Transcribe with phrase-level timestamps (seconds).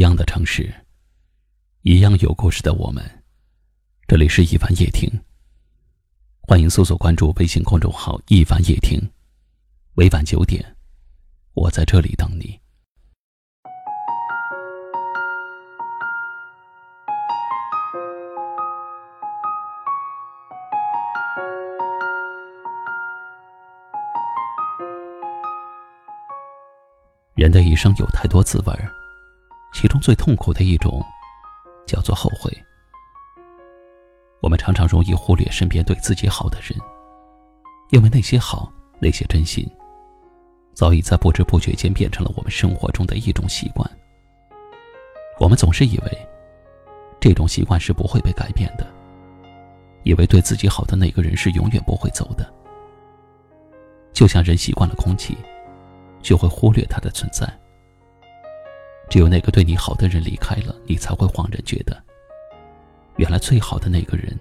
[0.00, 0.72] 一样的城市，
[1.82, 3.04] 一样有故事的我们。
[4.08, 5.06] 这里是一凡夜听，
[6.40, 8.98] 欢迎搜索关注微信公众号“一凡夜听”。
[9.92, 10.64] 每晚九点，
[11.52, 12.58] 我在这里等你。
[27.34, 28.99] 人的一生有太多滋味儿。
[29.72, 31.02] 其中最痛苦的一种，
[31.86, 32.52] 叫做后悔。
[34.42, 36.78] 我们常常容易忽略身边对自己好的人，
[37.90, 39.68] 因为那些好、那些真心，
[40.74, 43.88] 早已在不知不觉间变成了我们生活中的一种习惯。
[45.38, 46.28] 我们总是以为，
[47.20, 48.86] 这种习惯是不会被改变的，
[50.04, 52.50] 以为对自己好的那个人是永远不会走的。
[54.12, 55.36] 就像人习惯了空气，
[56.22, 57.46] 就会忽略它的存在。
[59.10, 62.00] 只有那个对你好的人离开了，你才会恍然觉得，
[63.16, 64.38] 原来最好的那个人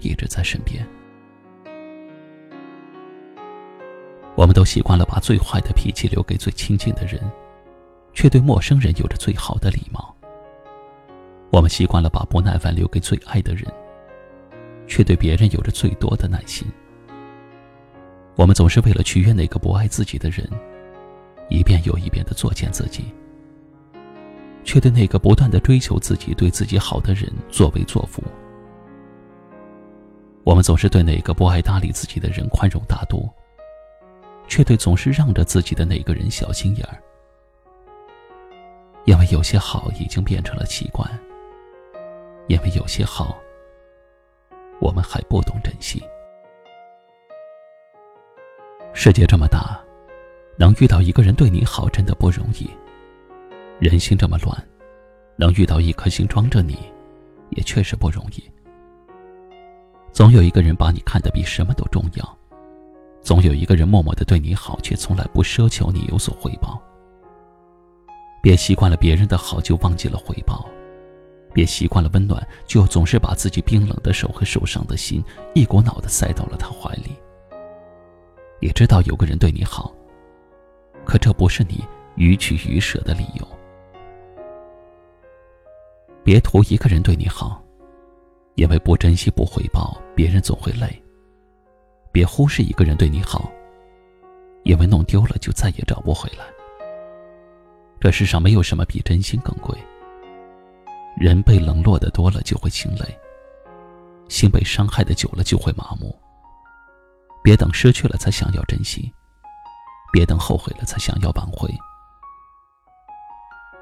[0.00, 0.86] 一直在身边。
[4.34, 7.18] 我们都习惯了把最坏的脾气留给最亲近的人，
[8.12, 10.14] 却对陌生人有着最好的礼貌。
[11.50, 13.64] 我们习惯了把不耐烦留给最爱的人，
[14.86, 16.68] 却对别人有着最多的耐心。
[18.34, 20.46] 我们总是为了取悦那个不爱自己的人，
[21.48, 23.06] 一遍又一遍的作践自己。
[24.66, 28.20] 却对那个不断的追求自己、对自己好的人作威作福。
[30.42, 33.30] 我们总是对那个不爱搭理自己的人宽容大度，
[34.48, 37.00] 却对总是让着自己的那个人小心眼儿。
[39.04, 41.08] 因为有些好已经变成了习惯，
[42.48, 43.38] 因为有些好，
[44.80, 46.02] 我们还不懂珍惜。
[48.92, 49.80] 世界这么大，
[50.58, 52.68] 能遇到一个人对你好，真的不容易。
[53.78, 54.68] 人心这么乱，
[55.36, 56.78] 能遇到一颗心装着你，
[57.50, 58.42] 也确实不容易。
[60.12, 62.38] 总有一个人把你看得比什么都重要，
[63.20, 66.82] 总有一个人默默的对你好，却从来不奢求你有所回报。
[68.42, 70.66] 别习惯了别人的好就忘记了回报，
[71.52, 75.22] 别习惯了温暖就总是把自己冰冷的手和受伤的心
[75.54, 77.14] 一股脑的塞到了他怀里。
[78.60, 79.92] 也知道有个人对你好，
[81.04, 81.84] 可这不是你
[82.14, 83.46] 予取予舍的理由。
[86.26, 87.62] 别图一个人对你好，
[88.56, 91.00] 因为不珍惜不回报，别人总会累。
[92.10, 93.48] 别忽视一个人对你好，
[94.64, 96.44] 因为弄丢了就再也找不回来。
[98.00, 99.78] 这世上没有什么比真心更贵。
[101.16, 103.06] 人被冷落的多了就会心累，
[104.28, 106.12] 心被伤害的久了就会麻木。
[107.40, 109.14] 别等失去了才想要珍惜，
[110.12, 111.72] 别等后悔了才想要挽回。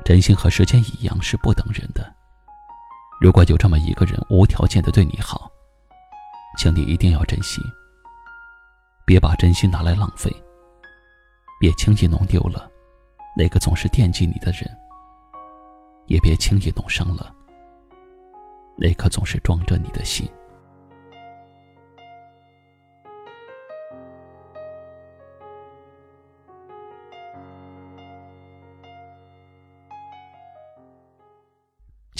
[0.04, 2.14] 真心和时间一样是不等人的。
[3.24, 5.50] 如果有这么一个人无条件的对你好，
[6.58, 7.58] 请你一定要珍惜。
[9.06, 10.30] 别把真心拿来浪费，
[11.58, 12.70] 别轻易弄丢了
[13.34, 14.70] 那个总是惦记你的人，
[16.04, 17.34] 也别轻易弄伤了
[18.76, 20.28] 那颗总是装着你的心。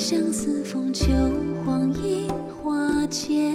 [0.00, 1.12] 相思风秋，
[1.62, 3.54] 黄莺花间，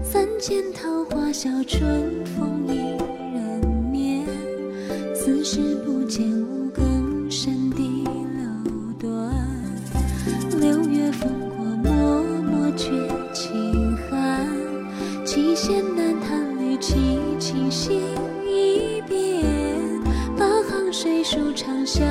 [0.00, 2.96] 三间桃花笑，春风一
[3.34, 4.24] 人眠。
[5.12, 7.78] 此时不见五更深的
[8.38, 9.10] 楼断，
[10.60, 11.90] 六月风过，脉
[12.44, 12.88] 脉觉
[13.34, 14.46] 清寒。
[15.24, 16.94] 七弦难弹绿绮，
[17.40, 18.00] 清醒
[18.46, 19.44] 一遍。
[20.38, 22.06] 八行水书长相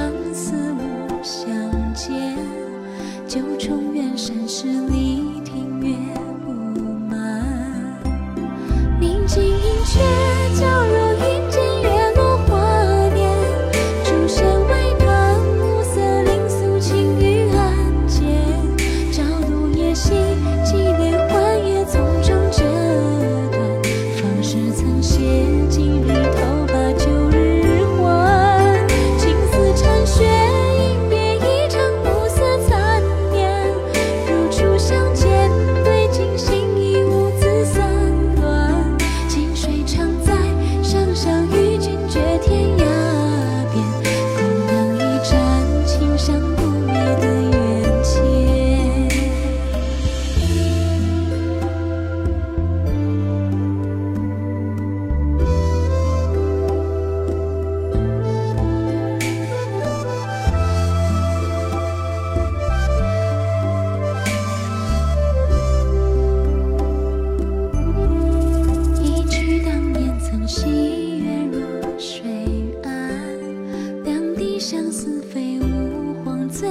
[74.67, 76.67] 相思飞舞，黄醉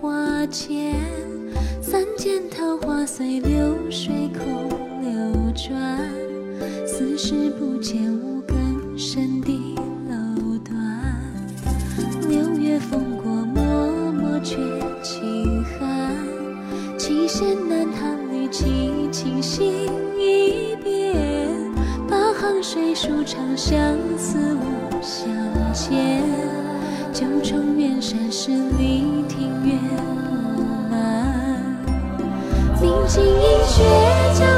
[0.00, 0.94] 花前；
[1.82, 4.68] 三千桃花随流水空
[5.02, 5.98] 流转，
[6.86, 9.50] 四时不见五更深的
[10.08, 10.72] 楼断。
[12.28, 13.60] 六月风过，脉
[14.12, 14.56] 脉却
[15.02, 16.16] 轻寒。
[16.96, 21.12] 七弦难弹，绿绮琴心已变。
[22.08, 25.26] 八行水书长相思，无相
[25.72, 26.22] 见。
[27.12, 29.78] 九重远山十里庭院。
[30.90, 31.62] 满
[32.80, 34.51] 明镜映雪。